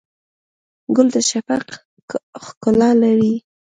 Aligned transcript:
ګل 0.95 1.07
د 1.15 1.17
شفق 1.29 1.65
ښکلا 2.45 2.89
لري. 3.03 3.33